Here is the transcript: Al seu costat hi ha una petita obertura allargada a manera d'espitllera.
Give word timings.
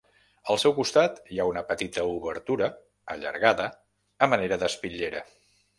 Al 0.53 0.59
seu 0.61 0.71
costat 0.77 1.19
hi 1.35 1.41
ha 1.41 1.45
una 1.49 1.63
petita 1.69 2.07
obertura 2.15 2.71
allargada 3.17 3.71
a 4.27 4.35
manera 4.35 4.63
d'espitllera. 4.65 5.29